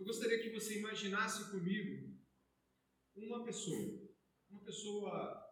[0.00, 2.18] eu gostaria que você imaginasse comigo
[3.14, 4.00] uma pessoa,
[4.48, 5.46] uma pessoa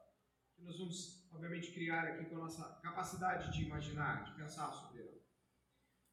[0.57, 5.03] que nós vamos, obviamente, criar aqui com a nossa capacidade de imaginar, de pensar sobre
[5.03, 5.21] ela.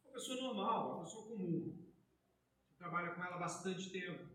[0.04, 1.82] Uma pessoa normal, uma pessoa comum,
[2.68, 4.28] que trabalha com ela bastante tempo.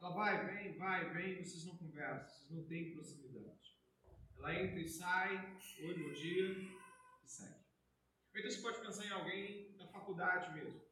[0.00, 3.76] Ela vai, vem, vai, vem, vocês não conversam, vocês não têm proximidade.
[4.36, 6.48] Ela entra e sai, oi, bom dia,
[7.24, 7.66] e segue.
[8.36, 10.85] Então você pode pensar em alguém da faculdade mesmo.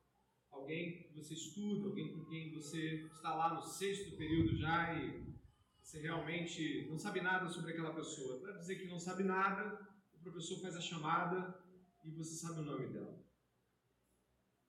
[0.54, 5.34] Alguém que você estuda, alguém com quem você está lá no sexto período já e
[5.82, 8.40] você realmente não sabe nada sobre aquela pessoa.
[8.40, 9.78] Para dizer que não sabe nada,
[10.14, 11.62] o professor faz a chamada
[12.04, 13.22] e você sabe o nome dela.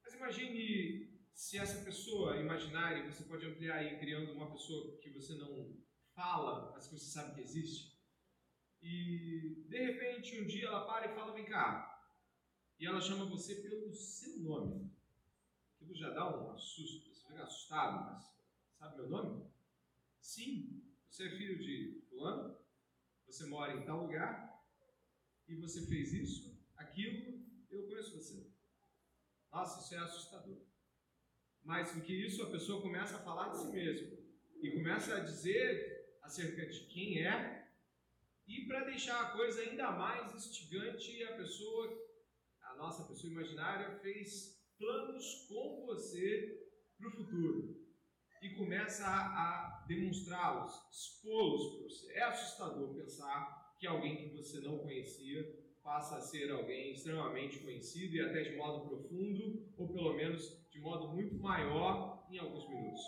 [0.03, 5.35] Mas imagine se essa pessoa imaginária, você pode ampliar aí, criando uma pessoa que você
[5.35, 5.77] não
[6.13, 7.95] fala, mas que você sabe que existe.
[8.81, 11.91] E de repente um dia ela para e fala: Vem cá.
[12.79, 14.94] E ela chama você pelo seu nome.
[15.85, 18.35] Aquilo já dá um susto, você fica assustado, mas
[18.79, 19.47] sabe meu nome?
[20.19, 22.57] Sim, você é filho de fulano,
[23.27, 24.65] você mora em tal lugar,
[25.47, 28.51] e você fez isso, aquilo, eu conheço você.
[29.51, 30.57] Nossa, isso é assustador.
[31.61, 34.17] Mais do que isso, a pessoa começa a falar de si mesma
[34.63, 37.69] e começa a dizer acerca de quem é,
[38.47, 41.95] e para deixar a coisa ainda mais instigante, a pessoa,
[42.63, 47.85] a nossa pessoa imaginária, fez planos com você para o futuro
[48.41, 52.13] e começa a, a demonstrá-los, expô-los para você.
[52.13, 58.15] É assustador pensar que alguém que você não conhecia passa a ser alguém extremamente conhecido
[58.15, 63.01] e até de modo profundo, ou pelo menos de modo muito maior em alguns minutos.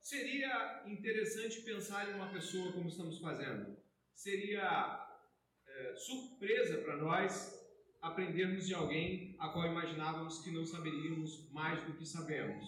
[0.00, 3.76] Seria interessante pensar em uma pessoa como estamos fazendo.
[4.14, 5.06] Seria
[5.66, 7.57] é, surpresa para nós
[8.08, 12.66] aprendermos de alguém a qual imaginávamos que não saberíamos mais do que sabemos.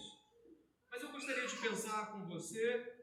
[0.89, 2.97] Mas eu gostaria de pensar com você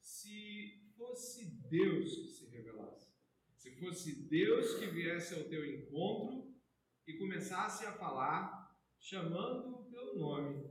[0.00, 3.10] se fosse Deus que se revelasse.
[3.56, 6.54] Se fosse Deus que viesse ao teu encontro
[7.06, 10.64] e começasse a falar, chamando pelo nome,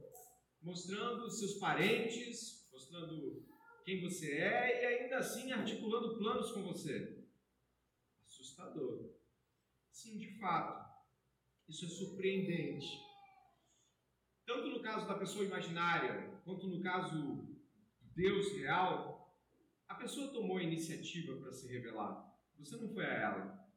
[0.62, 3.46] mostrando seus parentes, mostrando
[3.84, 7.24] quem você é e ainda assim articulando planos com você.
[8.26, 9.12] Assustador.
[9.92, 10.95] Sim, de fato,
[11.68, 12.88] isso é surpreendente.
[14.46, 17.56] Tanto no caso da pessoa imaginária, quanto no caso do
[18.16, 19.36] Deus real,
[19.88, 22.32] a pessoa tomou a iniciativa para se revelar.
[22.60, 23.70] Você não foi a ela.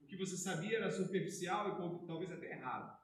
[0.00, 3.02] O que você sabia era superficial e talvez até errado.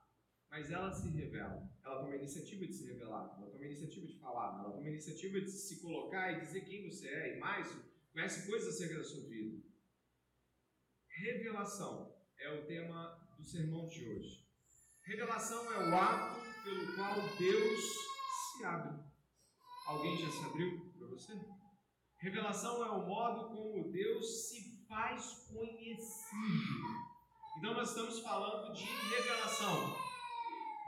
[0.50, 1.70] Mas ela se revela.
[1.84, 3.36] Ela toma a iniciativa de se revelar.
[3.38, 4.60] Ela toma a iniciativa de falar.
[4.60, 7.36] Ela toma a iniciativa de se colocar e dizer quem você é.
[7.36, 7.68] E mais,
[8.12, 9.62] conhece coisas acerca da sua vida.
[11.08, 14.44] Revelação é o tema do sermão de hoje.
[15.02, 17.80] Revelação é o ato pelo qual Deus
[18.52, 19.02] se abre.
[19.86, 21.32] Alguém já se abriu para você?
[22.18, 26.84] Revelação é o modo como Deus se faz conhecido.
[27.58, 29.96] Então nós estamos falando de revelação.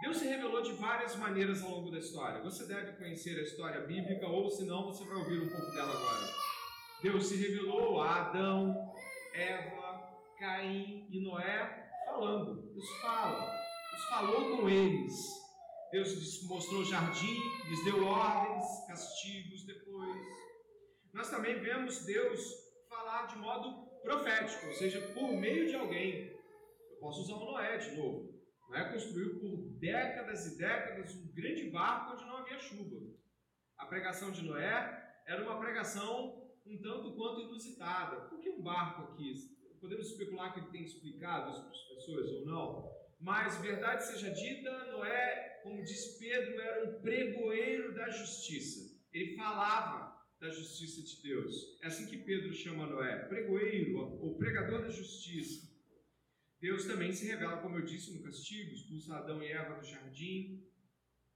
[0.03, 2.43] Deus se revelou de várias maneiras ao longo da história.
[2.43, 5.93] Você deve conhecer a história bíblica, ou se não, você vai ouvir um pouco dela
[5.93, 6.33] agora.
[7.03, 8.95] Deus se revelou a Adão,
[9.33, 12.63] Eva, Caim e Noé falando.
[12.73, 13.51] Deus fala.
[13.91, 15.15] Deus falou com eles.
[15.91, 20.27] Deus lhes mostrou o jardim, lhes deu ordens, castigos depois.
[21.13, 22.41] Nós também vemos Deus
[22.89, 26.33] falar de modo profético, ou seja, por meio de alguém.
[26.91, 28.33] Eu posso usar o Noé de novo.
[28.69, 32.97] Noé construiu por décadas e décadas um grande barco onde não havia chuva.
[33.77, 38.29] A pregação de Noé era uma pregação um tanto quanto inusitada.
[38.29, 39.35] Por que um barco aqui?
[39.83, 44.31] Podemos especular que ele tem explicado isso para as pessoas ou não, mas, verdade seja
[44.31, 48.97] dita, Noé, como diz Pedro, era um pregoeiro da justiça.
[49.13, 51.81] Ele falava da justiça de Deus.
[51.83, 55.69] É assim que Pedro chama Noé, pregoeiro, ou pregador da justiça.
[56.61, 60.65] Deus também se revela, como eu disse, no castigo, expulsa Adão e Eva do jardim.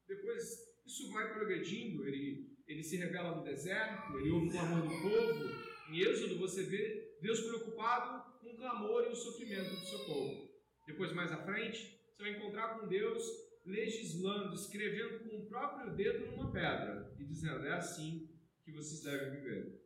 [0.07, 0.45] Depois,
[0.87, 5.67] isso vai progredindo, ele, ele se revela no deserto, ele ouve o clamor do povo.
[5.91, 8.26] Em Êxodo, você vê Deus preocupado
[8.57, 10.51] o clamor e o sofrimento do seu povo.
[10.87, 13.23] Depois, mais à frente, você vai encontrar com Deus
[13.65, 18.29] legislando, escrevendo com o próprio dedo numa pedra e dizendo: é assim
[18.65, 19.85] que vocês devem viver.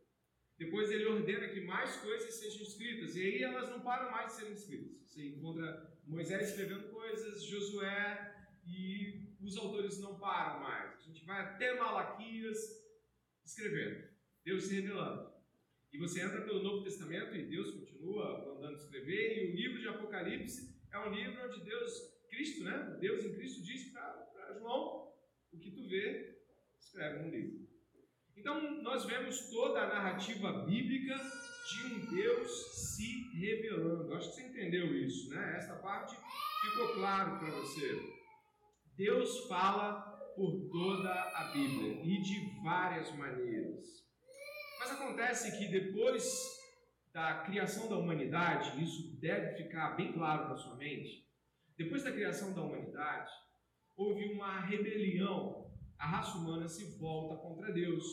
[0.57, 4.33] Depois ele ordena que mais coisas sejam escritas, e aí elas não param mais de
[4.33, 5.07] serem escritas.
[5.07, 8.31] Você encontra Moisés escrevendo coisas, Josué,
[8.65, 10.99] e os autores não param mais.
[10.99, 12.59] A gente vai até Malaquias
[13.43, 14.07] escrevendo,
[14.45, 15.30] Deus se revelando.
[15.93, 19.87] E você entra pelo Novo Testamento e Deus continua mandando escrever, e o livro de
[19.89, 21.91] Apocalipse é um livro onde Deus,
[22.29, 22.97] Cristo, né?
[22.99, 25.11] Deus em Cristo diz para João:
[25.51, 26.39] o que tu vê,
[26.79, 27.67] escreve um livro.
[28.35, 32.51] Então, nós vemos toda a narrativa bíblica de um Deus
[32.95, 34.13] se revelando.
[34.13, 35.57] Acho que você entendeu isso, né?
[35.57, 36.15] Esta parte
[36.61, 38.21] ficou claro para você.
[38.95, 40.01] Deus fala
[40.35, 44.00] por toda a Bíblia e de várias maneiras.
[44.81, 46.25] Mas acontece que depois
[47.13, 51.23] da criação da humanidade, isso deve ficar bem claro na sua mente.
[51.77, 53.29] Depois da criação da humanidade,
[53.95, 55.71] houve uma rebelião.
[55.99, 58.03] A raça humana se volta contra Deus.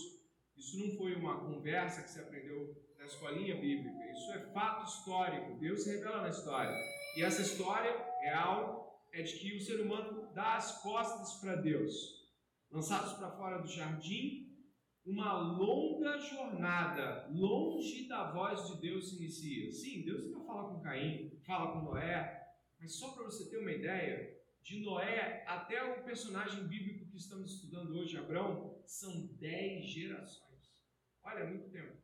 [0.59, 4.13] Isso não foi uma conversa que se aprendeu na escolinha bíblica.
[4.13, 5.59] Isso é fato histórico.
[5.59, 6.77] Deus se revela na história.
[7.17, 11.95] E essa história real é de que o ser humano dá as costas para Deus.
[12.71, 14.48] Lançados para fora do jardim,
[15.11, 19.73] uma longa jornada longe da voz de Deus se inicia.
[19.73, 22.47] Sim, Deus ainda fala com Caim, fala com Noé,
[22.79, 27.55] mas só para você ter uma ideia, de Noé até o personagem bíblico que estamos
[27.55, 30.49] estudando hoje, Abraão, são dez gerações.
[31.23, 31.97] Olha, é muito tempo.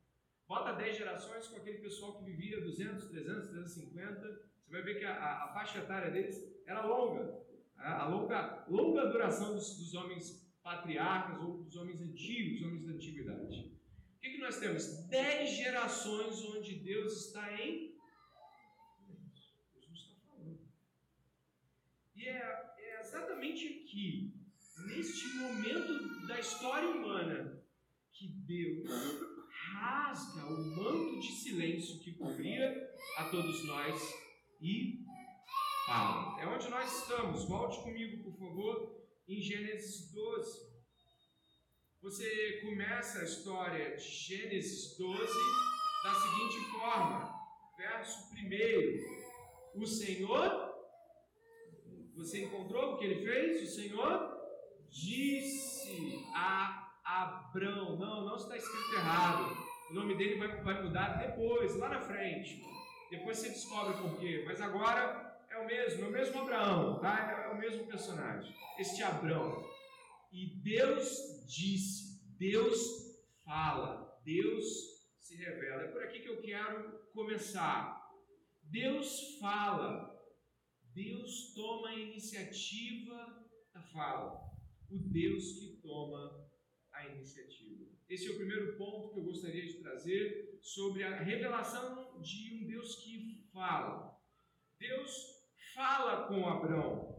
[0.47, 4.21] Bota 10 gerações com aquele pessoal que vivia 200, 300, 350.
[4.21, 6.37] Você vai ver que a, a faixa etária deles
[6.67, 7.43] era longa.
[7.77, 13.71] A, longa, longa duração dos, dos, homens patriarcas ou dos homens antigos, homens da antiguidade.
[14.17, 15.07] O que, que nós temos?
[15.09, 17.95] 10 gerações onde Deus está em.
[19.07, 20.59] Deus não está falando.
[22.17, 24.35] E é, é exatamente aqui,
[24.87, 27.63] neste momento da história humana,
[28.11, 28.89] que Deus
[29.75, 34.15] rasga o manto de silêncio que cobria a todos nós
[34.63, 35.05] e
[35.87, 36.41] fala.
[36.41, 37.45] É onde nós estamos.
[37.45, 40.75] Volte comigo, por favor, em Gênesis 12.
[42.03, 45.33] Você começa a história de Gênesis 12
[46.05, 47.35] da seguinte forma:
[47.77, 48.19] verso
[49.77, 49.81] 1.
[49.81, 50.75] O Senhor,
[52.15, 53.63] você encontrou o que ele fez?
[53.63, 54.35] O Senhor
[54.91, 57.97] disse a Abrão.
[57.99, 59.57] Não, não está escrito errado.
[59.91, 62.63] O nome dele vai, vai mudar depois, lá na frente.
[63.11, 64.45] Depois você descobre por quê.
[64.47, 67.47] Mas agora é o mesmo, é o mesmo Abraão, tá?
[67.47, 68.53] É o mesmo personagem.
[68.79, 69.65] Este Abrão.
[70.33, 72.77] E Deus disse, Deus
[73.45, 74.65] fala, Deus
[75.21, 75.85] se revela.
[75.85, 78.03] É por aqui que eu quero começar.
[78.65, 80.13] Deus fala,
[80.93, 84.41] Deus toma a iniciativa da fala.
[84.91, 86.51] O Deus que toma
[86.93, 87.85] a iniciativa.
[88.09, 92.67] Esse é o primeiro ponto que eu gostaria de trazer sobre a revelação de um
[92.67, 94.15] Deus que fala.
[94.79, 95.34] Deus
[95.75, 97.15] fala com Abraão.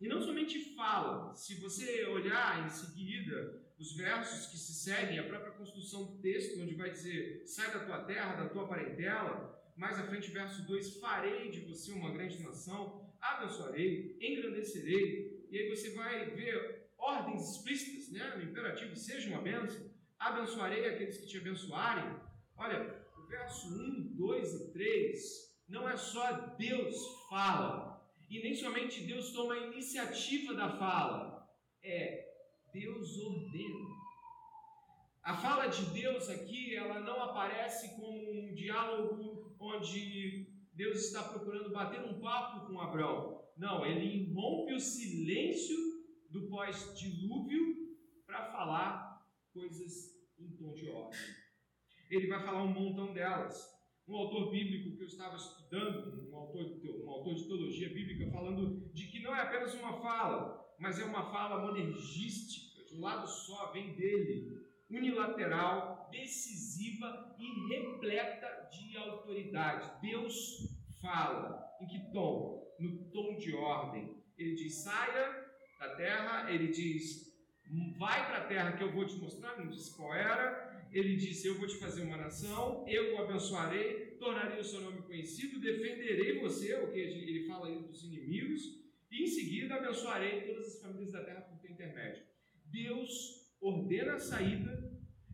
[0.00, 5.24] E não somente fala, se você olhar em seguida os versos que se seguem, a
[5.24, 9.98] própria construção do texto, onde vai dizer: sai da tua terra, da tua parentela, mais
[9.98, 15.46] à frente, verso 2: farei de você uma grande nação, abençoarei, engrandecerei.
[15.50, 21.16] E aí você vai ver ordens explícitas, né, no imperativo, seja uma bênção, abençoarei aqueles
[21.16, 22.20] que te abençoarem.
[22.56, 26.96] Olha, o verso 1, 2 e 3, não é só Deus
[27.28, 31.48] fala, e nem somente Deus toma a iniciativa da fala,
[31.82, 32.26] é
[32.72, 33.98] Deus ordena.
[35.22, 41.72] A fala de Deus aqui, ela não aparece como um diálogo onde Deus está procurando
[41.72, 43.44] bater um papo com Abraão.
[43.56, 45.76] Não, ele irrompe o silêncio
[46.30, 51.18] do pós-dilúvio para falar coisas em tom de ordem.
[52.10, 53.77] Ele vai falar um montão delas.
[54.08, 58.90] Um autor bíblico que eu estava estudando, um autor, um autor de teologia bíblica, falando
[58.94, 63.28] de que não é apenas uma fala, mas é uma fala monergística, de um lado
[63.28, 70.00] só, vem dele, unilateral, decisiva e repleta de autoridade.
[70.00, 71.68] Deus fala.
[71.80, 72.66] Em que tom?
[72.80, 74.16] No tom de ordem.
[74.36, 75.46] Ele diz: saia
[75.78, 77.37] da terra, ele diz:
[77.98, 80.86] Vai para a terra que eu vou te mostrar, não disse qual era.
[80.90, 85.02] Ele disse: Eu vou te fazer uma nação, eu o abençoarei, tornarei o seu nome
[85.02, 88.62] conhecido, defenderei você, o que ele fala aí dos inimigos,
[89.10, 92.24] e em seguida abençoarei todas as famílias da terra por teu intermédio.
[92.66, 94.90] Deus ordena a saída,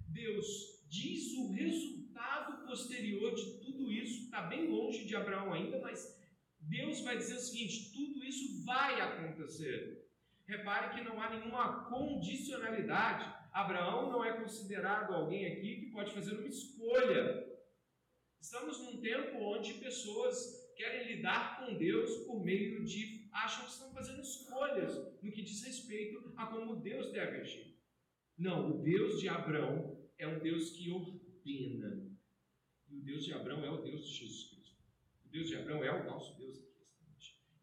[0.08, 0.46] Deus
[0.88, 6.20] diz o resultado posterior de tudo isso, está bem longe de Abraão ainda, mas
[6.60, 10.03] Deus vai dizer o seguinte: tudo isso vai acontecer.
[10.46, 13.24] Repare que não há nenhuma condicionalidade.
[13.52, 17.46] Abraão não é considerado alguém aqui que pode fazer uma escolha.
[18.40, 20.36] Estamos num tempo onde pessoas
[20.76, 25.64] querem lidar com Deus por meio de acham que estão fazendo escolhas no que diz
[25.64, 27.74] respeito a como Deus deve agir.
[28.36, 32.10] Não, o Deus de Abraão é um Deus que ordena.
[32.88, 34.82] E o Deus de Abraão é o Deus de Jesus Cristo.
[35.24, 36.73] O Deus de Abraão é o nosso Deus aqui.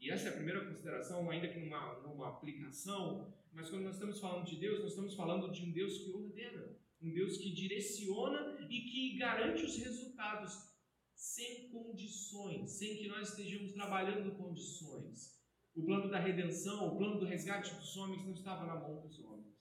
[0.01, 4.19] E essa é a primeira consideração, ainda que numa, numa aplicação Mas quando nós estamos
[4.19, 8.65] falando de Deus, nós estamos falando de um Deus que ordena, um Deus que direciona
[8.67, 10.71] e que garante os resultados
[11.13, 15.39] sem condições, sem que nós estejamos trabalhando condições.
[15.75, 19.19] O plano da redenção, o plano do resgate dos homens não estava na mão dos
[19.19, 19.51] homens.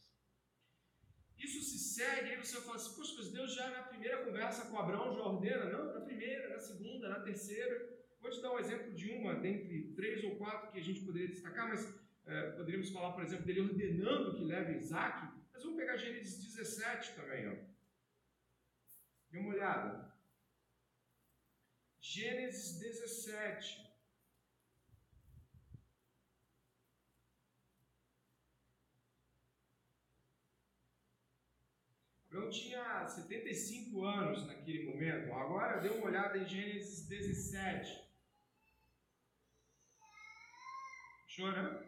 [1.38, 4.78] Isso se segue, aí você fala assim, poxa, mas Deus já na primeira conversa com
[4.78, 5.70] Abraão já ordena?
[5.70, 7.99] Não, na primeira, na segunda, na terceira.
[8.20, 11.28] Vou te dar um exemplo de uma, dentre três ou quatro que a gente poderia
[11.28, 11.82] destacar, mas
[12.26, 15.28] é, poderíamos falar, por exemplo, dele ordenando que leve Isaac.
[15.52, 17.56] Mas vamos pegar Gênesis 17 também, ó.
[19.30, 20.12] Dê uma olhada.
[22.00, 23.90] Gênesis 17.
[32.40, 35.32] Abraão tinha 75 anos naquele momento.
[35.32, 38.09] Agora dê uma olhada em Gênesis 17.
[41.40, 41.80] Chorando.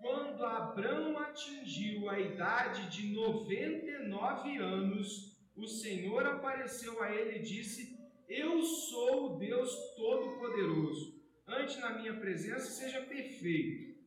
[0.00, 7.98] Quando Abraão atingiu a idade de 99 anos, o Senhor apareceu a ele e disse:
[8.26, 11.22] Eu sou o Deus Todo-Poderoso.
[11.46, 14.02] Ante na minha presença, seja perfeito.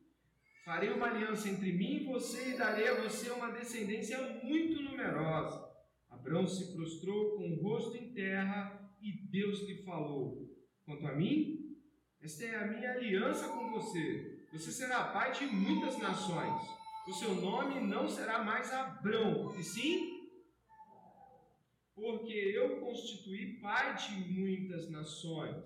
[0.64, 5.68] Farei uma aliança entre mim e você e darei a você uma descendência muito numerosa.
[6.10, 10.52] Abraão se prostrou com o rosto em terra e Deus lhe falou:
[10.84, 11.76] Quanto a mim,
[12.20, 14.37] esta é a minha aliança com você.
[14.52, 16.62] Você será pai de muitas nações.
[17.06, 20.30] O seu nome não será mais Abrão, e sim,
[21.94, 25.64] porque eu constituí pai de muitas nações.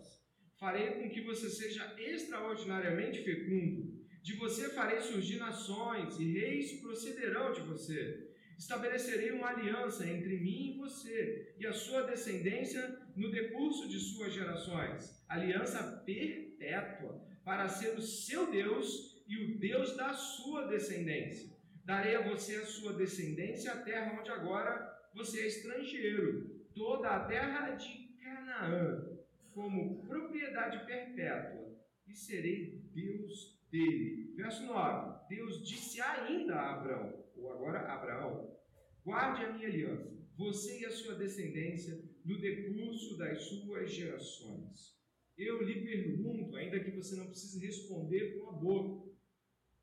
[0.58, 7.52] Farei com que você seja extraordinariamente fecundo de você farei surgir nações, e reis procederão
[7.52, 8.30] de você.
[8.56, 14.32] Estabelecerei uma aliança entre mim e você, e a sua descendência no decurso de suas
[14.32, 21.52] gerações aliança perpétua, para ser o seu Deus e o Deus da sua descendência.
[21.84, 27.24] Darei a você a sua descendência a terra onde agora você é estrangeiro, toda a
[27.26, 29.04] terra de Canaã,
[29.52, 34.32] como propriedade perpétua, e serei Deus dele.
[34.36, 38.56] Verso 9: Deus disse ainda a Abraão, ou agora Abraão:
[39.04, 45.01] guarde a minha aliança, você e a sua descendência, no decurso das suas gerações.
[45.42, 49.10] Eu lhe pergunto, ainda que você não precise responder com a boca,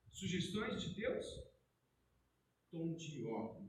[0.10, 1.26] sugestões de Deus?
[2.72, 3.68] Tom de ordem.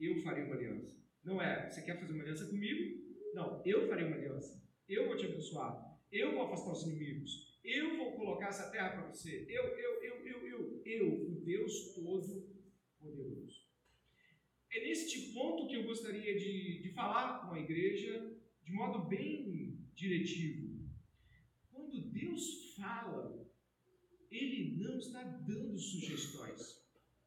[0.00, 0.96] Eu farei uma aliança.
[1.22, 3.00] Não é, você quer fazer uma aliança comigo?
[3.32, 4.60] Não, eu farei uma aliança.
[4.88, 5.98] Eu vou te abençoar.
[6.10, 7.60] Eu vou afastar os inimigos.
[7.62, 9.46] Eu vou colocar essa terra para você.
[9.48, 13.68] Eu, eu, eu, eu, eu, eu, o Deus Todo-Poderoso.
[14.72, 19.78] É neste ponto que eu gostaria de, de falar com a igreja de modo bem
[19.94, 20.69] diretivo.
[21.90, 23.44] Quando Deus fala,
[24.30, 26.80] Ele não está dando sugestões.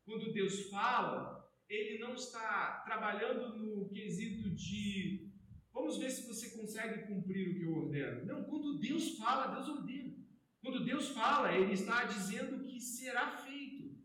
[0.05, 5.29] Quando Deus fala, Ele não está trabalhando no quesito de
[5.73, 8.25] vamos ver se você consegue cumprir o que eu ordeno.
[8.25, 10.15] Não, quando Deus fala, Deus ordena.
[10.61, 13.97] Quando Deus fala, Ele está dizendo que será feito.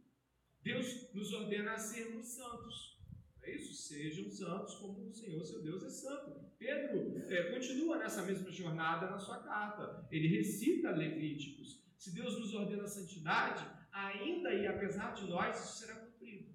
[0.61, 2.99] Deus nos ordena a sermos santos.
[3.43, 3.75] É isso?
[3.75, 6.48] Sejam santos como o Senhor, seu Deus, é santo.
[6.59, 10.07] Pedro é, continua nessa mesma jornada na sua carta.
[10.11, 11.85] Ele recita Levíticos.
[11.97, 16.53] Se Deus nos ordena santidade, ainda e apesar de nós, isso será cumprido.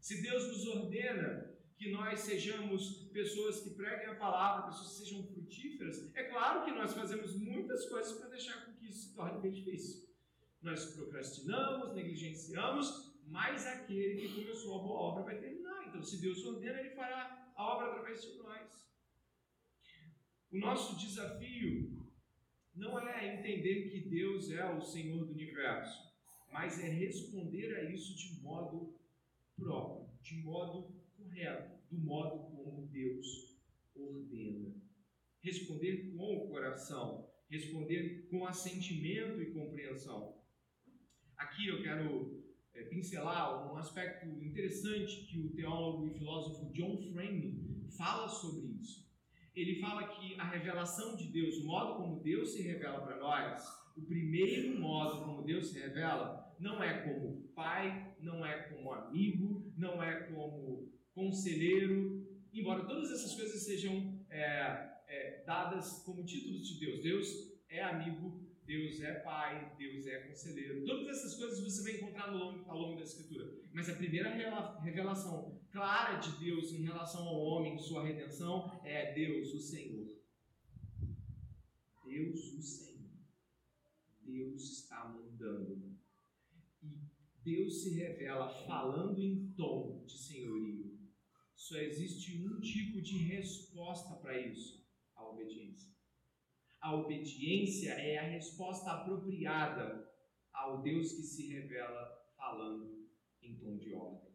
[0.00, 5.26] Se Deus nos ordena que nós sejamos pessoas que preguem a palavra, pessoas que sejam
[5.26, 9.40] frutíferas, é claro que nós fazemos muitas coisas para deixar com que isso se torne
[9.40, 10.08] bem difícil.
[10.62, 15.88] Nós procrastinamos, negligenciamos, mas aquele que começou a boa obra vai terminar.
[15.88, 18.89] Então, se Deus ordena, Ele fará a obra através de nós.
[20.52, 22.04] O nosso desafio
[22.74, 26.12] não é entender que Deus é o Senhor do universo,
[26.52, 28.98] mas é responder a isso de modo
[29.56, 33.56] próprio, de modo correto, do modo como Deus
[33.94, 34.74] ordena.
[35.40, 40.34] Responder com o coração, responder com assentimento e compreensão.
[41.36, 42.42] Aqui eu quero
[42.74, 49.09] é, pincelar um aspecto interessante que o teólogo e filósofo John Frame fala sobre isso.
[49.60, 53.62] Ele fala que a revelação de Deus, o modo como Deus se revela para nós,
[53.94, 59.70] o primeiro modo como Deus se revela, não é como pai, não é como amigo,
[59.76, 66.80] não é como conselheiro, embora todas essas coisas sejam é, é, dadas como títulos de
[66.80, 67.02] Deus.
[67.02, 68.09] Deus é amigo,
[68.90, 70.84] Deus é pai, Deus é conselheiro.
[70.84, 73.48] Todas essas coisas você vai encontrar ao longo, ao longo da Escritura.
[73.72, 74.30] Mas a primeira
[74.80, 80.10] revelação clara de Deus em relação ao homem, sua redenção, é Deus, o Senhor.
[82.04, 83.10] Deus, o Senhor.
[84.22, 85.96] Deus está mandando.
[86.82, 86.98] E
[87.44, 90.98] Deus se revela falando em tom de senhorio.
[91.54, 95.94] Só existe um tipo de resposta para isso: a obediência.
[96.80, 100.10] A obediência é a resposta apropriada
[100.52, 103.06] ao Deus que se revela falando
[103.42, 104.30] em tom de ordem.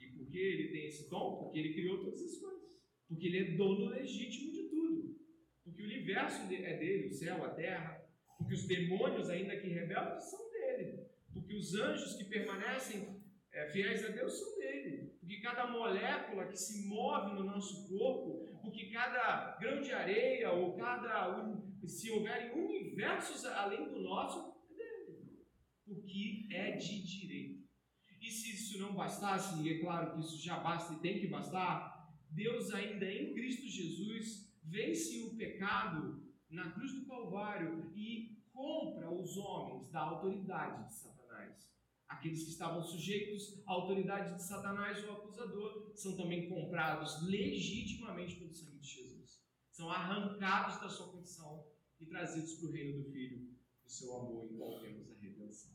[0.00, 1.42] E por que ele tem esse tom?
[1.42, 2.62] Porque ele criou todas as coisas.
[3.06, 5.20] Porque ele é dono legítimo de tudo.
[5.62, 8.02] Porque o universo é dele, o céu, a terra.
[8.38, 11.06] Porque os demônios, ainda que rebeldes, são dele.
[11.32, 15.11] Porque os anjos que permanecem é, fiéis a Deus são dele.
[15.32, 20.76] Porque cada molécula que se move no nosso corpo, porque cada grão de areia ou
[20.76, 21.50] cada.
[21.86, 25.42] se houverem universos além do nosso, é dele.
[25.86, 27.66] Porque é de direito.
[28.20, 31.28] E se isso não bastasse, e é claro que isso já basta e tem que
[31.28, 39.10] bastar, Deus ainda em Cristo Jesus vence o pecado na cruz do Calvário e compra
[39.10, 41.72] os homens da autoridade de Satanás.
[42.12, 48.54] Aqueles que estavam sujeitos à autoridade de Satanás, o acusador, são também comprados legitimamente pelo
[48.54, 49.42] sangue de Jesus.
[49.70, 51.66] São arrancados da sua condição
[51.98, 53.48] e trazidos para o reino do Filho,
[53.82, 55.72] do seu amor, em temos a redenção.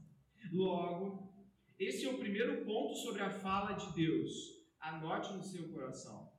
[0.51, 1.33] Logo,
[1.79, 4.31] esse é o primeiro ponto sobre a fala de Deus.
[4.79, 6.31] Anote no seu coração.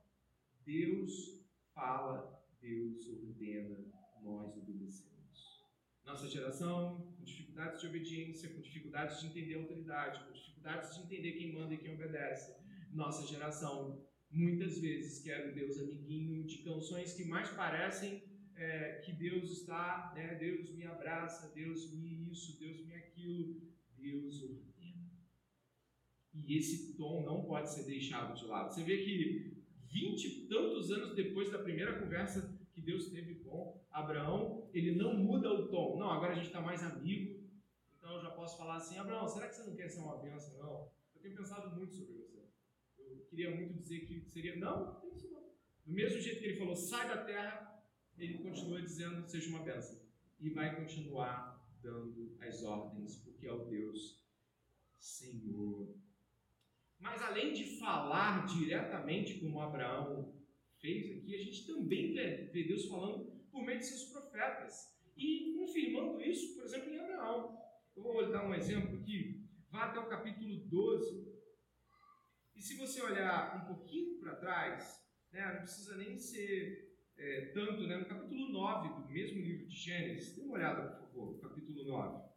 [0.65, 3.85] Deus fala, Deus ordena,
[4.23, 5.67] nós obedecemos.
[6.05, 11.31] Nossa geração, dificuldades de obediência, com dificuldades de entender a autoridade, com dificuldades de entender
[11.33, 12.55] quem manda e quem obedece.
[12.91, 18.23] Nossa geração, muitas vezes, quer o Deus amiguinho de canções que mais parecem
[18.55, 20.35] é, que Deus está, né?
[20.35, 23.69] Deus me abraça, Deus me isso, Deus me aquilo.
[24.01, 25.11] Deus ordena.
[26.33, 28.73] E esse tom não pode ser deixado de lado.
[28.73, 29.57] Você vê que
[29.91, 35.51] vinte tantos anos depois da primeira conversa que Deus teve com Abraão, ele não muda
[35.51, 35.99] o tom.
[35.99, 37.43] Não, agora a gente está mais amigo,
[37.97, 40.57] então eu já posso falar assim: Abraão, será que você não quer ser uma bênção?
[40.57, 40.89] Não.
[41.13, 42.39] Eu tenho pensado muito sobre você.
[42.97, 44.55] Eu queria muito dizer que seria.
[44.55, 45.49] Não, não tem isso não.
[45.85, 47.83] Do mesmo jeito que ele falou, sai da terra,
[48.17, 49.99] ele continua dizendo, seja uma bênção.
[50.39, 54.23] E vai continuar dando as ordens, porque é o Deus
[54.97, 55.93] Senhor.
[56.97, 60.38] Mas além de falar diretamente como Abraão
[60.79, 65.53] fez aqui, a gente também vê, vê Deus falando por meio de seus profetas e
[65.57, 67.57] confirmando isso, por exemplo, em Abraão.
[67.95, 69.45] Eu vou dar um exemplo aqui.
[69.69, 71.29] Vá até o capítulo 12.
[72.55, 74.99] E se você olhar um pouquinho para trás,
[75.31, 79.75] né, não precisa nem ser é, tanto, né, no capítulo 9 do mesmo livro de
[79.75, 82.28] Gênesis, dê uma olhada, por favor, capítulo 9.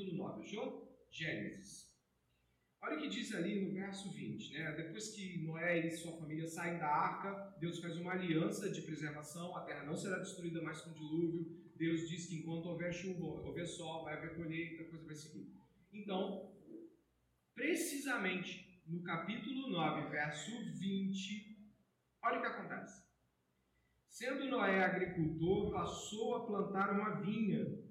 [0.00, 1.06] Capítulo 9, achou?
[1.10, 1.90] Gênesis.
[2.82, 4.72] Olha o que diz ali no verso 20, né?
[4.72, 9.54] Depois que Noé e sua família saem da arca, Deus faz uma aliança de preservação,
[9.54, 11.70] a terra não será destruída mais com dilúvio.
[11.76, 15.52] Deus diz que enquanto houver chuva, houver sol, vai haver colheita, a coisa vai seguir.
[15.92, 16.50] Então,
[17.54, 21.72] precisamente no capítulo 9, verso 20,
[22.22, 23.04] olha o que acontece.
[24.08, 27.89] Sendo Noé agricultor, passou a plantar uma vinha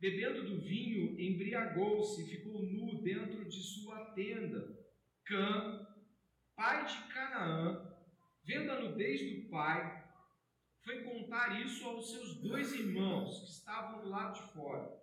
[0.00, 4.76] Bebendo do vinho, embriagou-se e ficou nu dentro de sua tenda.
[5.24, 5.86] Cã,
[6.54, 7.94] pai de Canaã,
[8.44, 10.04] vendo a nudez do pai,
[10.82, 15.02] foi contar isso aos seus dois irmãos que estavam do lado de fora.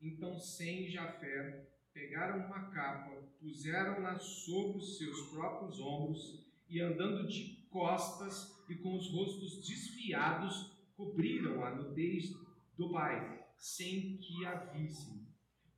[0.00, 7.28] Então Sem e Jafé pegaram uma capa, puseram-na sobre os seus próprios ombros e, andando
[7.28, 12.32] de costas e com os rostos desviados, cobriram a nudez
[12.76, 15.26] do pai sem que a vissem.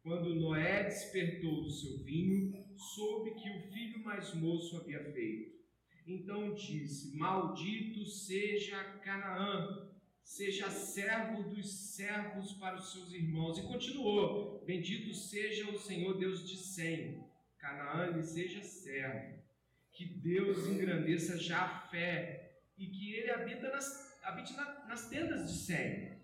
[0.02, 5.58] Quando Noé despertou do seu vinho, soube que o filho mais moço havia feito.
[6.06, 9.90] Então disse: Maldito seja Canaã,
[10.22, 13.58] seja servo dos servos para os seus irmãos.
[13.58, 17.22] E continuou: Bendito seja o Senhor Deus de Sem,
[17.58, 19.38] Canaã lhe seja servo.
[19.92, 26.17] Que Deus engrandeça Jafé e que ele habita nas, habite na, nas tendas de Sem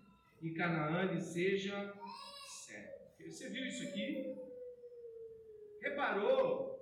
[0.45, 1.91] e Canaã lhe seja
[2.63, 2.93] servo.
[3.25, 4.35] Você viu isso aqui?
[5.81, 6.79] Reparou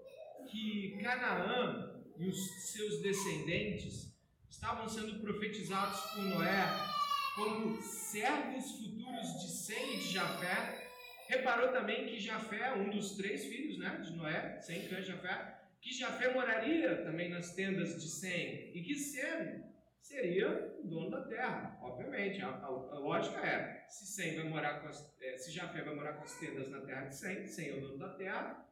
[0.52, 4.14] que Canaã e os seus descendentes
[4.50, 6.66] estavam sendo profetizados por Noé
[7.36, 10.92] como servos futuros de Sem e de Jafé.
[11.30, 15.58] Reparou também que Jafé, um dos três filhos né, de Noé, Sem, Cã e Jafé,
[15.82, 19.64] que Jafé moraria também nas tendas de Sem e que Sem
[20.04, 22.42] seria o dono da terra, obviamente.
[22.42, 25.96] A, a, a lógica é, se Sem vai morar com as, é, se Jafé vai
[25.96, 28.70] morar com as tendas na terra de Sem, Sem é o dono da terra,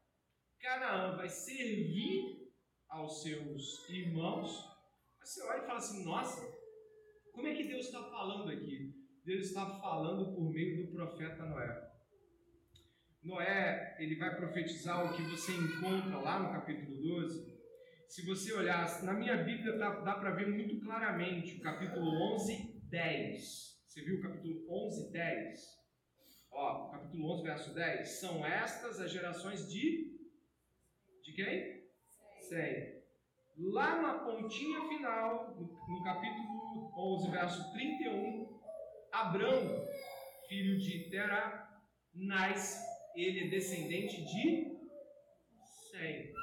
[0.60, 2.52] Canaã vai servir
[2.90, 4.70] aos seus irmãos.
[5.20, 6.42] Você olha e fala assim, nossa,
[7.32, 8.94] Como é que Deus está falando aqui?
[9.24, 11.92] Deus está falando por meio do profeta Noé.
[13.24, 17.61] Noé, ele vai profetizar o que você encontra lá no capítulo 12.
[18.12, 22.82] Se você olhar, na minha Bíblia dá, dá para ver muito claramente o capítulo 11,
[22.90, 23.86] 10.
[23.88, 25.60] Você viu o capítulo 11, 10?
[26.52, 28.10] Ó, capítulo 11, verso 10.
[28.20, 30.12] São estas as gerações de.
[31.24, 31.86] De quem?
[32.50, 33.02] Sem.
[33.58, 38.60] Lá na pontinha final, no, no capítulo 11, verso 31,
[39.14, 39.88] Abrão,
[40.50, 41.82] filho de Terá,
[42.14, 44.78] nasce ele é descendente de
[45.92, 46.41] Sem.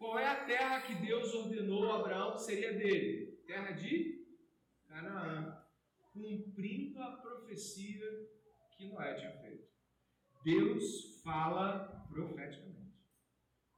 [0.00, 3.38] Qual é a terra que Deus ordenou a Abraão que seria dele?
[3.46, 4.24] Terra de
[4.88, 5.62] Canaã.
[6.10, 8.06] Cumprindo a profecia
[8.78, 9.68] que Noé tinha feito.
[10.42, 12.96] Deus fala profeticamente.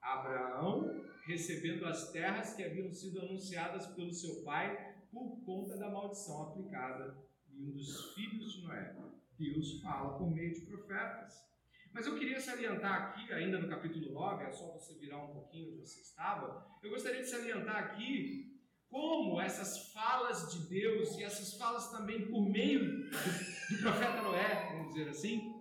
[0.01, 6.51] Abraão recebendo as terras que haviam sido anunciadas pelo seu pai por conta da maldição
[6.51, 7.19] aplicada
[7.51, 8.95] em um dos filhos de Noé.
[9.37, 11.52] Deus fala por meio de profetas.
[11.92, 15.74] Mas eu queria salientar aqui, ainda no capítulo 9, é só você virar um pouquinho
[15.74, 18.50] onde você estava, eu gostaria de salientar aqui
[18.88, 24.94] como essas falas de Deus e essas falas também por meio do, profeta Noé, vamos
[24.94, 25.52] dizer assim,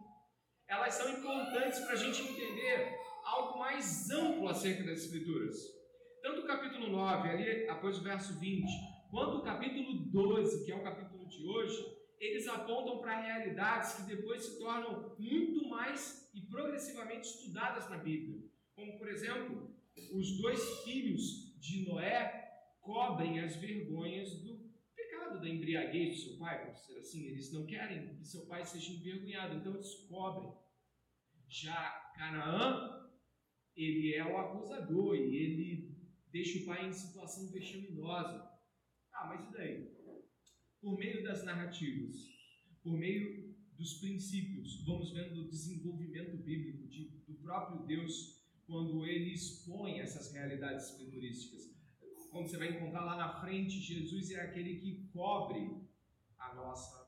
[0.68, 5.56] elas são importantes para a gente entender algo mais amplo acerca das Escrituras.
[6.22, 8.68] Tanto o capítulo 9, ali após o verso 20,
[9.10, 14.04] quanto o capítulo 12, que é o capítulo de hoje, eles apontam para realidades que
[14.04, 18.48] depois se tornam muito mais e progressivamente estudadas na Bíblia.
[18.76, 19.76] Como, por exemplo,
[20.14, 22.48] os dois filhos de Noé
[22.80, 27.26] cobrem as vergonhas do pecado da embriaguez de seu pai, por ser assim.
[27.26, 30.54] Eles não querem que seu pai seja envergonhado, então eles cobrem.
[31.48, 33.10] Já Canaã,
[33.76, 35.98] ele é o acusador e ele
[36.32, 38.48] deixa o pai em situação vexaminosa.
[39.12, 40.01] Ah, mas e daí?
[40.82, 42.16] Por meio das narrativas,
[42.84, 49.34] por meio dos princípios, vamos vendo o desenvolvimento bíblico de, do próprio Deus quando ele
[49.34, 51.70] expõe essas realidades escriturísticas.
[52.32, 55.82] Quando você vai encontrar lá na frente, Jesus é aquele que cobre
[56.40, 57.06] a nossa,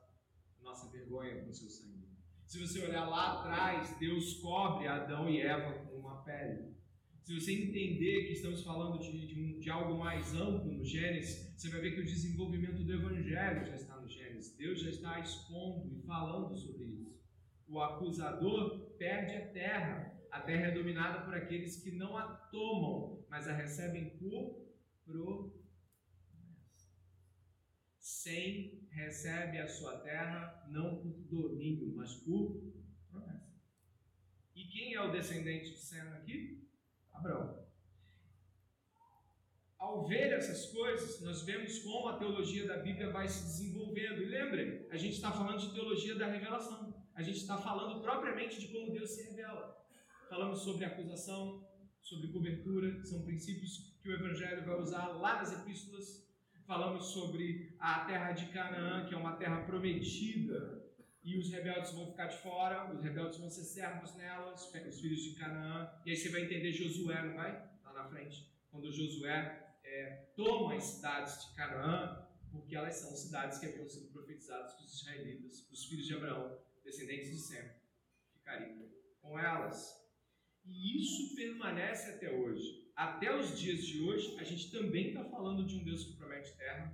[0.62, 2.10] nossa vergonha com seu sangue.
[2.46, 6.73] Se você olhar lá atrás, Deus cobre Adão e Eva com uma pele.
[7.24, 11.54] Se você entender que estamos falando de, de, um, de, algo mais amplo no Gênesis,
[11.56, 14.54] você vai ver que o desenvolvimento do Evangelho já está no Gênesis.
[14.58, 17.18] Deus já está expondo e falando sobre isso.
[17.66, 20.22] O acusador perde a terra.
[20.30, 24.62] A terra é dominada por aqueles que não a tomam, mas a recebem por
[25.06, 25.64] promessa.
[28.00, 32.62] Sem recebe a sua terra não por domínio, mas por
[33.10, 33.64] promessa.
[34.54, 36.63] E quem é o descendente de Sem aqui?
[37.14, 37.64] Abraão.
[39.78, 44.22] Ao ver essas coisas, nós vemos como a teologia da Bíblia vai se desenvolvendo.
[44.22, 46.94] E lembrem, a gente está falando de teologia da revelação.
[47.14, 49.78] A gente está falando propriamente de como Deus se revela.
[50.30, 51.68] Falamos sobre acusação,
[52.02, 56.28] sobre cobertura, são princípios que o Evangelho vai usar lá nas epístolas.
[56.66, 60.83] Falamos sobre a terra de Canaã, que é uma terra prometida
[61.24, 65.22] e os rebeldes vão ficar de fora, os rebeldes vão ser servos nela, os filhos
[65.22, 65.90] de Canaã.
[66.06, 67.52] E aí você vai entender Josué, não vai?
[67.84, 68.52] Lá na frente.
[68.70, 74.12] Quando Josué é, toma as cidades de Canaã, porque elas são cidades que haviam sido
[74.12, 77.72] profetizadas para os israelitas, os filhos de Abraão, descendentes de Sem,
[78.34, 78.90] ficariam
[79.22, 80.04] com elas.
[80.66, 82.92] E isso permanece até hoje.
[82.96, 86.56] Até os dias de hoje, a gente também está falando de um Deus que promete
[86.58, 86.94] terra,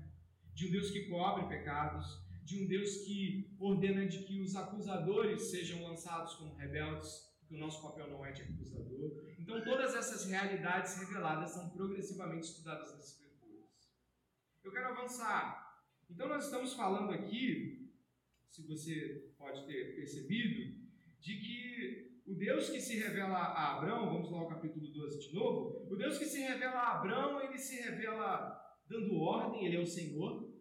[0.53, 5.51] de um Deus que cobre pecados, de um Deus que ordena de que os acusadores
[5.51, 9.23] sejam lançados como rebeldes, porque o nosso papel não é de acusador.
[9.37, 13.93] Então, todas essas realidades reveladas são progressivamente estudadas nas Escrituras.
[14.63, 15.79] Eu quero avançar.
[16.09, 17.93] Então, nós estamos falando aqui,
[18.47, 20.75] se você pode ter percebido,
[21.19, 25.35] de que o Deus que se revela a Abraão, vamos lá ao capítulo 12 de
[25.35, 29.79] novo, o Deus que se revela a Abraão, ele se revela dando ordem, ele é
[29.79, 30.51] o Senhor,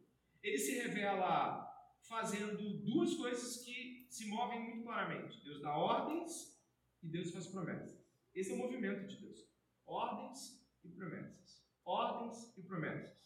[0.43, 1.68] ele se revela
[2.09, 5.45] fazendo duas coisas que se movem muito claramente.
[5.45, 6.59] Deus dá ordens
[7.03, 7.99] e Deus faz promessas.
[8.35, 9.41] Esse é o movimento de Deus.
[9.87, 11.65] Ordens e promessas.
[11.85, 13.17] Ordens e promessas.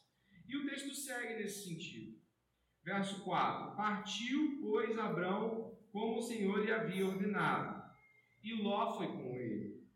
[0.47, 2.21] E o texto segue nesse sentido.
[2.83, 7.83] Verso 4: Partiu, pois, Abrão como o Senhor lhe havia ordenado,
[8.43, 9.87] e Ló foi com ele.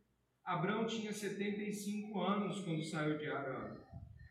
[0.44, 3.76] Abrão tinha 75 anos quando saiu de Arã.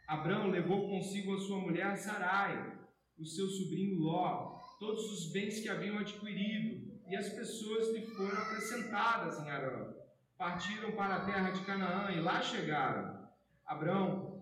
[0.08, 2.75] Abrão levou consigo a sua mulher Sarai,
[3.18, 8.38] o seu sobrinho Ló, todos os bens que haviam adquirido, e as pessoas lhe foram
[8.38, 9.94] acrescentadas em Arã.
[10.38, 13.26] Partiram para a terra de Canaã e lá chegaram.
[13.66, 14.36] Abrão,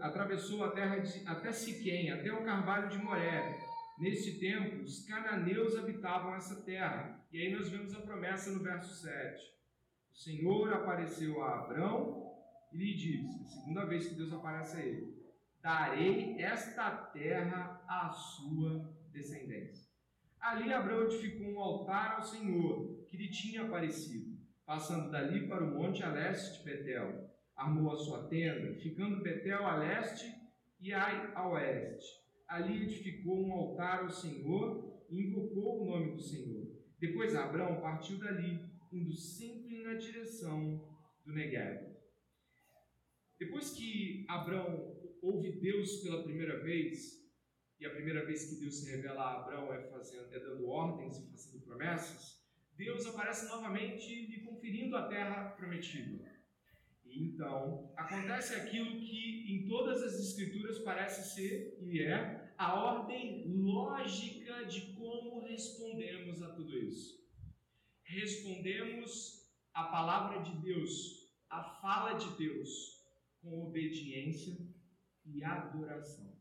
[0.00, 3.58] atravessou a terra de, até Siquém, até o carvalho de Moré.
[3.98, 7.24] Neste tempo, os cananeus habitavam essa terra.
[7.32, 9.42] E aí nós vemos a promessa no verso 7.
[10.12, 12.34] O Senhor apareceu a Abrão
[12.72, 15.14] e lhe disse, a segunda vez que Deus aparece a ele,
[15.62, 19.86] darei esta terra à sua descendência.
[20.40, 25.74] Ali Abraão edificou um altar ao Senhor, que lhe tinha aparecido, passando dali para o
[25.74, 27.30] monte a leste de Betel.
[27.56, 30.26] Armou a sua tenda, ficando Betel a leste
[30.80, 32.06] e Ai a oeste.
[32.46, 36.66] Ali edificou um altar ao Senhor e invocou o nome do Senhor.
[36.98, 38.60] Depois Abraão partiu dali,
[38.92, 40.80] indo sempre na direção
[41.24, 41.96] do Negev.
[43.38, 47.25] Depois que Abraão ouve Deus pela primeira vez,
[47.78, 51.18] e a primeira vez que Deus se revela a Abraão é, fazendo, é dando ordens
[51.18, 52.42] e fazendo promessas,
[52.76, 56.36] Deus aparece novamente lhe conferindo a terra prometida.
[57.04, 63.44] E então acontece aquilo que em todas as escrituras parece ser e é a ordem
[63.46, 67.24] lógica de como respondemos a tudo isso.
[68.02, 73.02] Respondemos a palavra de Deus, a fala de Deus,
[73.42, 74.56] com obediência
[75.24, 76.35] e adoração.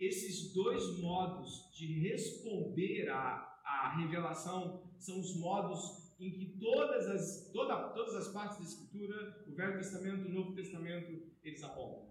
[0.00, 7.50] Esses dois modos de responder à, à revelação são os modos em que todas as,
[7.52, 12.08] toda, todas as partes da Escritura, o Velho Testamento o Novo Testamento, eles apontam.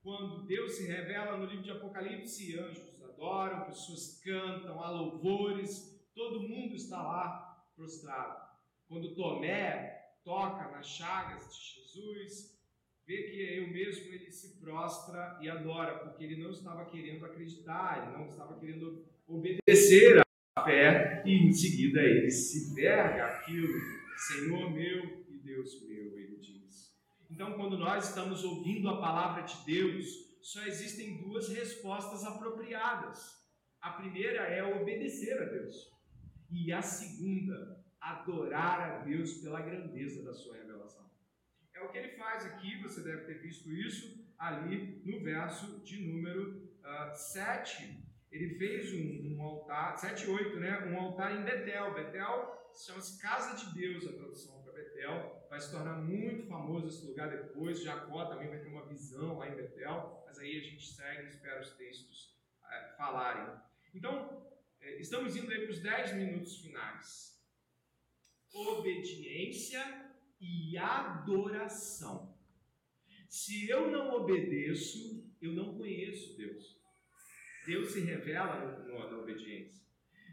[0.00, 6.48] Quando Deus se revela no livro de Apocalipse, anjos adoram, pessoas cantam, há louvores, todo
[6.48, 8.48] mundo está lá prostrado.
[8.86, 12.57] Quando Tomé toca nas chagas de Jesus,
[13.08, 17.24] vê que é eu mesmo, ele se prostra e adora, porque ele não estava querendo
[17.24, 20.22] acreditar, ele não estava querendo obedecer
[20.54, 23.72] à fé, e em seguida ele se verga aquilo,
[24.14, 26.94] Senhor meu e Deus meu, ele diz.
[27.30, 30.06] Então, quando nós estamos ouvindo a palavra de Deus,
[30.42, 33.38] só existem duas respostas apropriadas.
[33.80, 35.90] A primeira é obedecer a Deus,
[36.50, 40.58] e a segunda, adorar a Deus pela grandeza da sua.
[41.78, 46.00] É o que ele faz aqui, você deve ter visto isso ali no verso de
[46.00, 48.04] número uh, ah, 7.
[48.32, 50.86] Ele fez um, um altar, 7 e 8, né?
[50.86, 51.94] Um altar em Betel.
[51.94, 55.46] Betel chama-se Casa de Deus, a tradução para Betel.
[55.48, 57.80] Vai se tornar muito famoso esse lugar depois.
[57.80, 60.24] Jacó também vai ter uma visão lá em Betel.
[60.26, 63.56] Mas aí a gente segue e espera os textos uh, falarem.
[63.94, 64.44] Então,
[64.80, 67.40] eh, estamos indo aí para os 10 minutos finais.
[68.52, 70.07] Obediência
[70.40, 72.34] e adoração.
[73.28, 76.78] Se eu não obedeço, eu não conheço Deus.
[77.66, 79.86] Deus se revela na obediência.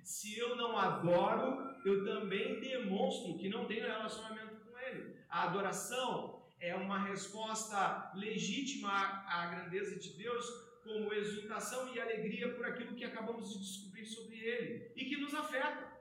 [0.03, 5.17] Se eu não adoro, eu também demonstro que não tenho relacionamento com Ele.
[5.27, 8.91] A adoração é uma resposta legítima
[9.27, 10.45] à grandeza de Deus,
[10.83, 15.33] como exultação e alegria por aquilo que acabamos de descobrir sobre Ele e que nos
[15.33, 15.94] afeta.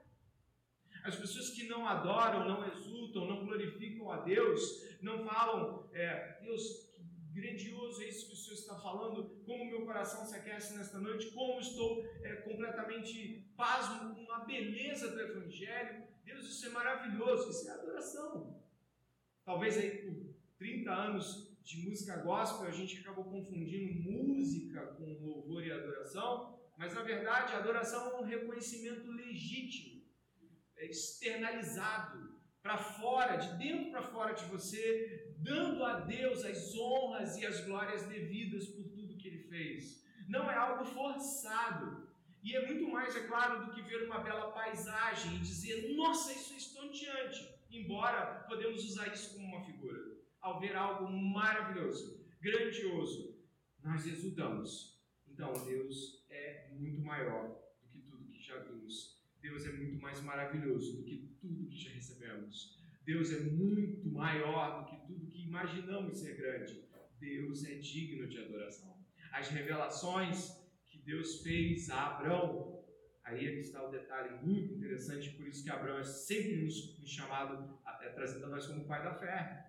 [1.05, 6.89] As pessoas que não adoram, não exultam, não glorificam a Deus, não falam, é, Deus,
[6.95, 10.97] que grandioso é isso que o Senhor está falando, como meu coração se aquece nesta
[10.97, 16.07] noite, como estou é, completamente pasmo com a beleza do Evangelho.
[16.23, 18.59] Deus, isso é maravilhoso, isso é adoração.
[19.43, 25.63] Talvez aí por 30 anos de música gospel a gente acabou confundindo música com louvor
[25.63, 29.94] e adoração, mas na verdade a adoração é um reconhecimento legítimo
[30.77, 37.45] externalizado para fora, de dentro para fora de você, dando a Deus as honras e
[37.45, 40.03] as glórias devidas por tudo que ele fez.
[40.27, 42.09] Não é algo forçado.
[42.41, 46.31] E é muito mais, é claro, do que ver uma bela paisagem e dizer, nossa,
[46.31, 47.55] isso é estonteante.
[47.69, 49.99] Embora podemos usar isso como uma figura.
[50.41, 53.35] Ao ver algo maravilhoso, grandioso,
[53.83, 54.99] nós exultamos.
[55.27, 57.49] Então, Deus é muito maior
[57.81, 61.77] do que tudo que já vimos Deus é muito mais maravilhoso do que tudo que
[61.77, 62.83] já recebemos.
[63.05, 66.83] Deus é muito maior do que tudo que imaginamos ser grande.
[67.19, 68.97] Deus é digno de adoração.
[69.31, 70.49] As revelações
[70.87, 72.83] que Deus fez a Abraão,
[73.23, 77.09] aí é está o detalhe muito interessante, por isso que Abraão é sempre nos, nos
[77.09, 79.63] chamado, é, trazendo a nós como pai da fé.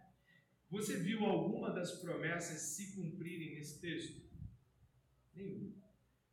[0.71, 4.23] Você viu alguma das promessas se cumprirem nesse texto?
[5.35, 5.75] Nenhuma.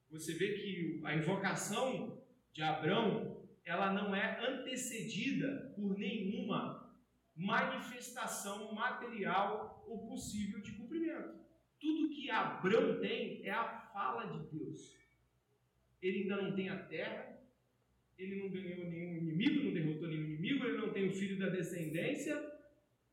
[0.09, 3.32] Você vê que a invocação de Abraão
[3.65, 6.93] ela não é antecedida por nenhuma
[7.35, 11.41] manifestação material ou possível de cumprimento.
[11.79, 14.95] Tudo que Abraão tem é a fala de Deus.
[16.01, 17.41] Ele ainda não tem a terra,
[18.17, 21.49] ele não ganhou nenhum inimigo, não derrotou nenhum inimigo, ele não tem o filho da
[21.49, 22.51] descendência,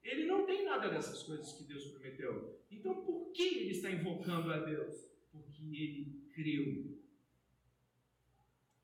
[0.02, 2.58] Ele não tem nada dessas coisas que Deus prometeu.
[2.70, 4.96] Então por que ele está invocando a Deus?
[5.30, 6.98] Porque ele creu.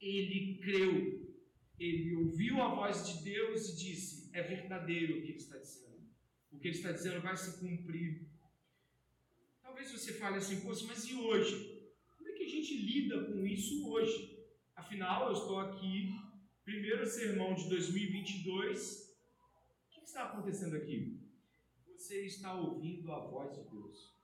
[0.01, 1.26] Ele creu.
[1.79, 5.87] Ele ouviu a voz de Deus e disse: É verdadeiro o que ele está dizendo.
[6.53, 8.27] O que ele está dizendo vai se cumprir.
[9.63, 11.93] Talvez você fale assim, poxa, mas e hoje?
[12.17, 14.37] Como é que a gente lida com isso hoje?
[14.75, 16.15] Afinal, eu estou aqui,
[16.65, 19.07] primeiro sermão de 2022
[20.07, 21.21] que está acontecendo aqui?
[21.85, 24.15] Você está ouvindo a voz de Deus.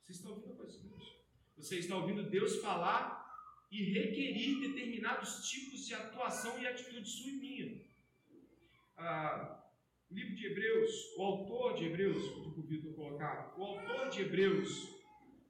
[0.00, 1.02] Você está ouvindo a voz de Deus.
[1.56, 3.27] Você está ouvindo Deus falar
[3.70, 7.80] e requerir determinados tipos de atuação e atitude sua e minha.
[8.96, 9.62] Ah,
[10.10, 14.08] o livro de Hebreus, o autor de Hebreus, vou para o Vitor colocar, o autor
[14.08, 14.96] de Hebreus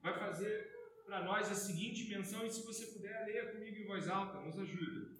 [0.02, 0.70] vai fazer
[1.06, 4.58] para nós a seguinte menção, e se você puder, leia comigo em voz alta, nos
[4.58, 5.16] ajuda.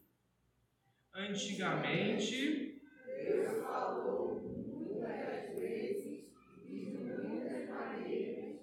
[1.15, 2.79] Antigamente,
[3.25, 6.31] Deus falou muitas vezes
[6.65, 8.61] e de muitas maneiras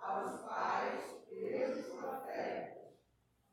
[0.00, 2.94] aos pais pelos profetas,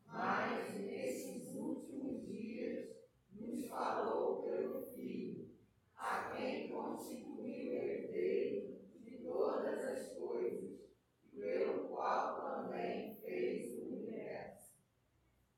[0.07, 2.95] mas nesses últimos dias
[3.33, 5.51] nos falou pelo Filho,
[5.97, 10.79] a quem constituiu herdeiro de todas as coisas,
[11.23, 14.73] e pelo qual também fez o universo.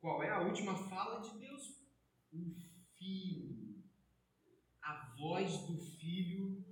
[0.02, 1.78] Qual é a última fala de Deus?
[2.34, 2.52] O
[2.98, 3.58] Filho
[5.18, 6.64] voz do Filho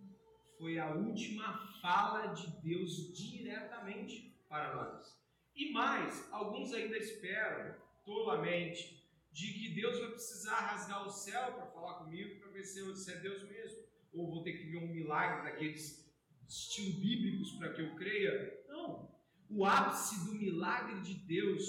[0.66, 5.16] foi a última fala de Deus diretamente para nós.
[5.56, 11.68] E mais, alguns ainda esperam, tolamente, de que Deus vai precisar rasgar o céu para
[11.68, 13.78] falar comigo, para ver se é Deus mesmo.
[14.12, 16.04] Ou vou ter que ver um milagre daqueles
[16.50, 18.66] estilo bíblicos para que eu creia.
[18.68, 19.08] Não.
[19.48, 21.64] O ápice do milagre de Deus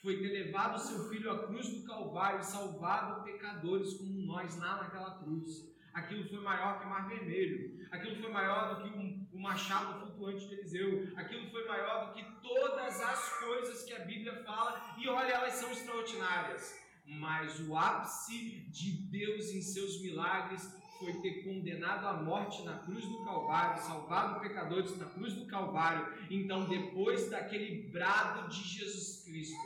[0.00, 4.84] foi ter levado seu filho à cruz do Calvário e salvado pecadores como nós lá
[4.84, 9.26] naquela cruz aquilo foi maior que o mar vermelho, aquilo foi maior do que um,
[9.32, 14.00] um machado flutuante de Eliseu, aquilo foi maior do que todas as coisas que a
[14.00, 16.78] Bíblia fala, e olha, elas são extraordinárias.
[17.06, 23.06] Mas o ápice de Deus em seus milagres foi ter condenado a morte na cruz
[23.06, 26.12] do Calvário, salvado pecadores na cruz do Calvário.
[26.30, 29.56] Então, depois daquele brado de Jesus Cristo,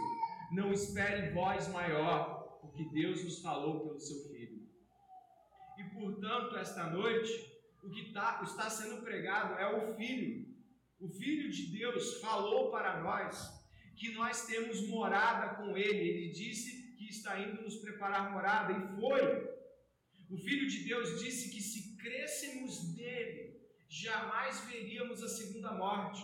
[0.52, 4.62] não espere voz maior, porque Deus nos falou pelo seu Filho.
[5.78, 7.51] E portanto, esta noite,
[7.82, 10.46] o que tá, está sendo pregado é o Filho.
[11.00, 13.60] O Filho de Deus falou para nós
[13.96, 15.98] que nós temos morada com Ele.
[15.98, 19.52] Ele disse que está indo nos preparar morada, e foi.
[20.30, 26.22] O Filho de Deus disse que se crêssemos nele, jamais veríamos a segunda morte.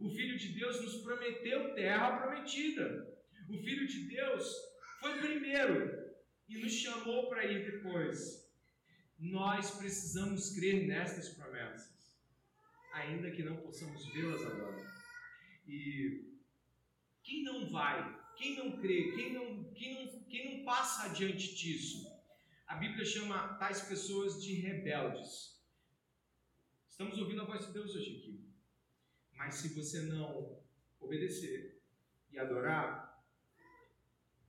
[0.00, 3.14] O Filho de Deus nos prometeu terra prometida.
[3.48, 4.54] O Filho de Deus
[5.00, 6.14] foi primeiro
[6.48, 8.43] e nos chamou para ir depois.
[9.18, 12.14] Nós precisamos crer nestas promessas,
[12.92, 14.84] ainda que não possamos vê-las agora.
[15.66, 16.38] E
[17.22, 22.12] quem não vai, quem não crê, quem não, quem não, quem não passa adiante disso,
[22.66, 25.62] a Bíblia chama tais pessoas de rebeldes.
[26.88, 28.44] Estamos ouvindo a voz de Deus hoje aqui.
[29.36, 30.60] Mas se você não
[31.00, 31.82] obedecer
[32.30, 33.22] e adorar,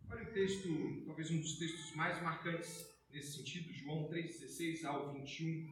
[0.10, 5.66] olha o texto, talvez um dos textos mais marcantes nesse sentido, João 3,16 ao 21,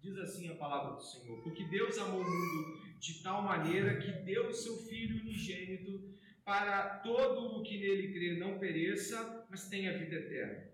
[0.00, 4.10] diz assim a palavra do Senhor: Porque Deus amou o mundo de tal maneira que
[4.24, 6.08] deu o seu Filho unigênito
[6.42, 10.72] para todo o que nele crê não pereça, mas tenha vida eterna.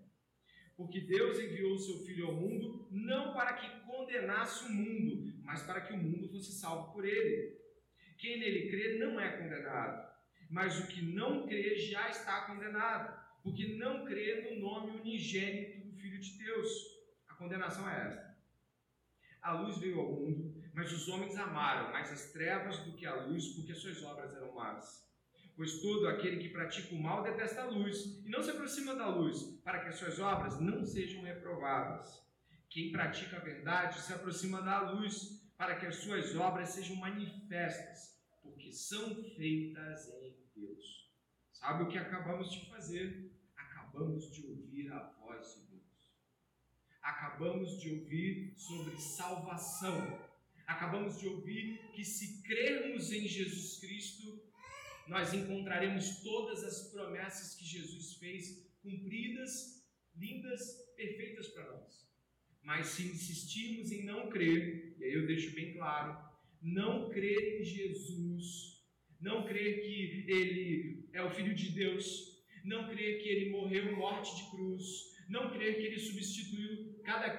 [0.76, 5.62] Porque Deus enviou o seu Filho ao mundo não para que condenasse o mundo, mas
[5.62, 7.58] para que o mundo fosse salvo por ele.
[8.16, 10.08] Quem nele crê não é condenado,
[10.48, 15.92] mas o que não crê já está condenado porque não crê no nome unigênito do
[15.92, 16.70] Filho de Deus.
[17.28, 18.34] A condenação é esta.
[19.42, 23.14] A luz veio ao mundo, mas os homens amaram mais as trevas do que a
[23.26, 25.04] luz, porque suas obras eram más.
[25.54, 29.08] Pois todo aquele que pratica o mal detesta a luz e não se aproxima da
[29.08, 32.24] luz, para que as suas obras não sejam reprovadas.
[32.70, 38.18] Quem pratica a verdade se aproxima da luz, para que as suas obras sejam manifestas,
[38.42, 41.12] porque são feitas em Deus.
[41.52, 43.33] Sabe o que acabamos de fazer?
[43.94, 46.12] Acabamos de ouvir a voz de Deus.
[47.00, 49.96] Acabamos de ouvir sobre salvação.
[50.66, 54.42] Acabamos de ouvir que se crermos em Jesus Cristo,
[55.06, 59.86] nós encontraremos todas as promessas que Jesus fez cumpridas,
[60.16, 60.60] lindas,
[60.96, 62.10] perfeitas para nós.
[62.62, 66.18] Mas se insistirmos em não crer, e aí eu deixo bem claro,
[66.60, 68.82] não crer em Jesus,
[69.20, 72.33] não crer que Ele é o Filho de Deus,
[72.64, 77.30] não crer que ele morreu morte de cruz, não crer que ele substituiu cada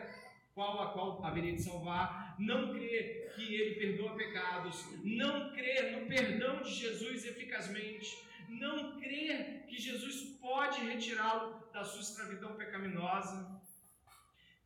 [0.54, 6.08] qual a qual haveria de salvar, não crer que ele perdoa pecados, não crer no
[6.08, 8.18] perdão de Jesus eficazmente,
[8.48, 13.62] não crer que Jesus pode retirá-lo da sua escravidão pecaminosa,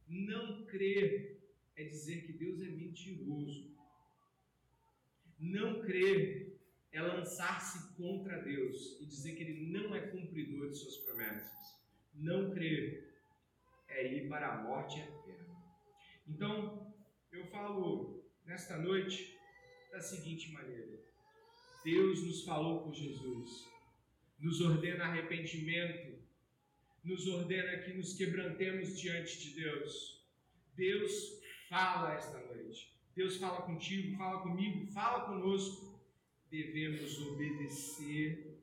[0.07, 1.39] não crer
[1.75, 3.73] é dizer que Deus é mentiroso.
[5.39, 6.48] Não crer
[6.91, 11.77] é lançar-se contra Deus e dizer que Ele não é cumpridor de suas promessas.
[12.13, 13.13] Não crer
[13.87, 15.55] é ir para a morte eterna.
[16.27, 16.93] Então,
[17.31, 19.37] eu falo nesta noite
[19.91, 20.99] da seguinte maneira:
[21.83, 23.67] Deus nos falou por Jesus,
[24.39, 26.19] nos ordena arrependimento,
[27.03, 30.25] nos ordena que nos quebrantemos diante de Deus.
[30.75, 32.97] Deus fala esta noite.
[33.15, 35.98] Deus fala contigo, fala comigo, fala conosco
[36.49, 38.59] devemos obedecer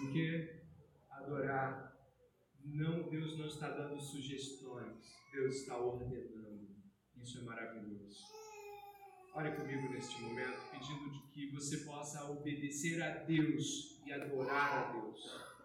[0.00, 0.58] e o que?
[1.10, 1.88] Adorar.
[2.64, 6.68] Não, Deus não está dando sugestões, Deus está ordenando.
[7.16, 8.24] Isso é maravilhoso.
[9.34, 14.92] Olha comigo neste momento, pedindo de que você possa obedecer a Deus e adorar a
[14.92, 15.57] Deus.